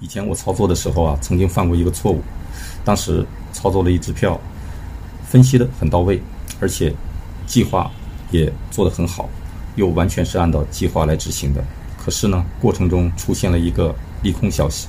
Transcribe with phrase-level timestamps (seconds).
[0.00, 2.22] 以前我操作的时候啊，曾经犯过一个错误，
[2.84, 4.40] 当时操作了一支票，
[5.26, 6.22] 分析的很到位，
[6.60, 6.94] 而且
[7.46, 7.90] 计划
[8.30, 9.28] 也做得很好，
[9.74, 11.64] 又完全是按照计划来执行的。
[11.98, 14.86] 可是呢，过程中出现了一个利空消息，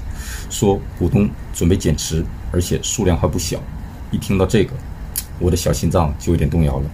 [0.51, 2.23] 说股东准备减持，
[2.53, 3.59] 而且数量还不小。
[4.11, 4.73] 一听到这个，
[5.39, 6.85] 我的小心脏就有点动摇了。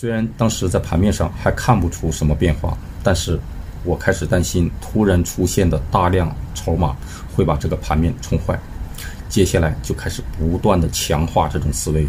[0.00, 3.38] 虽然当时在盘面上还看不出什么变化，但是
[3.84, 6.96] 我开始担心突然出现的大量筹码
[7.34, 8.58] 会把这个盘面冲坏。
[9.28, 12.06] 接下来就开始不断的强化这种思维。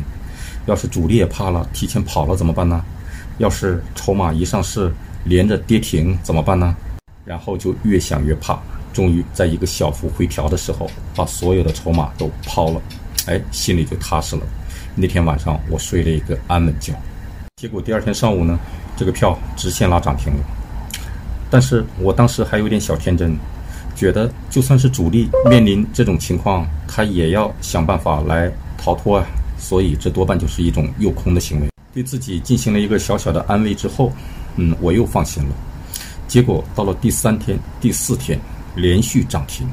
[0.66, 2.84] 要是主力也怕了，提前跑了怎么办呢？
[3.38, 4.92] 要是筹码一上市
[5.24, 6.76] 连着跌停怎么办呢？
[7.26, 8.60] 然后就越想越怕，
[8.92, 12.82] 终于在一个小幅回调的时候，把所有的筹码都抛了，
[13.28, 14.42] 哎，心里就踏实了。
[14.96, 16.94] 那天晚上我睡了一个安稳觉。
[17.56, 18.60] 结果第二天上午呢，
[18.98, 20.40] 这个票直线拉涨停了。
[21.52, 23.38] 但是我当时还有点小天真，
[23.94, 29.28] 觉得就算是主力面临这种情况，他也要想办法来逃脱啊。
[29.60, 31.68] 所以这多半就是一种诱空的行为。
[31.94, 34.12] 对自己进行了一个小小的安慰之后，
[34.56, 35.50] 嗯，我又放心了。
[36.28, 38.40] 结果到了第三天、第四天
[38.74, 39.68] 连续涨停，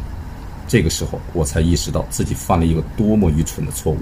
[0.67, 3.99] 这个时候我才意识到自己犯了一个多么愚蠢的错误。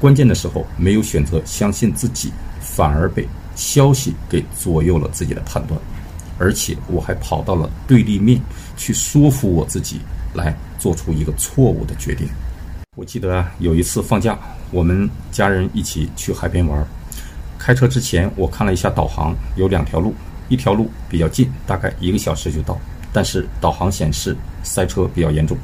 [0.00, 5.78] 关键的时候没有选择相信自己，反而被消息给左右了自己的判断，
[6.38, 8.40] 而且我还跑到了对立面
[8.76, 10.00] 去说服我自己，
[10.34, 12.28] 来做出一个错误的决定。
[12.96, 14.38] 我记得，有一次放假，
[14.70, 16.86] 我们家人一起去海边玩，
[17.58, 20.14] 开车之前我看了一下导航，有两条路。
[20.48, 22.78] 一条路比较近，大概一个小时就到，
[23.12, 25.58] 但是导航显示塞车比较严重。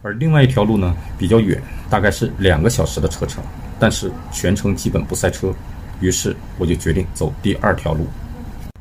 [0.00, 3.44] 而另外一条路呢比较远，大概是两个小时的车程，
[3.78, 5.52] 但是全程基本不塞车。
[6.00, 8.06] 于是我就决定走第二条路。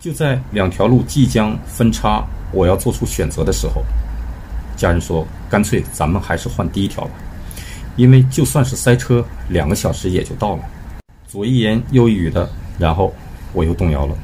[0.06, 3.84] 就在两条路即将分叉，我要做出选择的时候，
[4.78, 7.12] 家人说：“干脆咱们还是换第一条吧，
[7.96, 10.64] 因为就算是塞车，两个小时也就到了。”
[11.28, 12.48] 左一言右一语的，
[12.78, 13.12] 然后
[13.52, 14.16] 我又动摇了。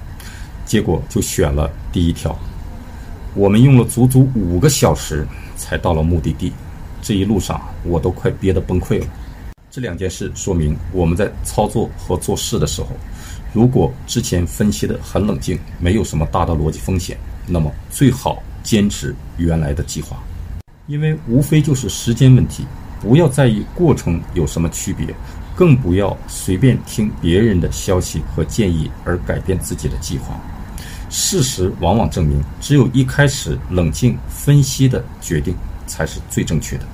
[0.66, 2.38] 结果就选了第一条，
[3.34, 5.28] 我们用了足足五个小时
[5.58, 6.54] 才到了目的地，
[7.02, 9.06] 这一路上我都快憋得崩溃了。
[9.72, 12.90] 这两件事说明，我们在操作和做事的时候，
[13.54, 17.18] 如果之前分析的很冷静，没有什么大的逻辑风险，
[17.48, 20.22] 那么最好坚持原来的计划，
[20.88, 22.66] 因为无非就是时间问题，
[23.00, 25.08] 不要在意过程有什么区别。
[25.54, 30.40] 更不要随便听别人的消息和建议而改变自己的计划。
[31.10, 35.54] 事实往往证明，只有一开始冷静分析的决定
[35.86, 36.86] 才是最正确的。